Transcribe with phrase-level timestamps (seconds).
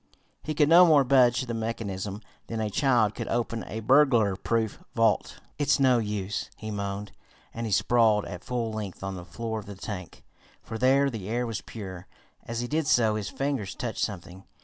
[0.41, 4.83] He could no more budge the mechanism than a child could open a burglar proof
[4.95, 5.39] vault.
[5.59, 7.11] "It's no use," he moaned,
[7.53, 10.23] and he sprawled at full length on the floor of the tank,
[10.63, 12.07] for there the air was purer.
[12.47, 14.43] As he did so his fingers touched something.